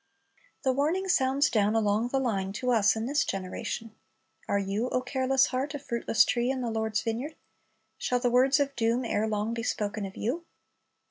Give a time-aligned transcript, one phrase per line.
[0.63, 3.93] The warning sounds down along the line to us in this generation.
[4.47, 7.35] Are you, O careless heart, a fruitless tree in the Lord's vineyard?
[7.99, 10.43] Shall the words of doom erelong be spoken of you?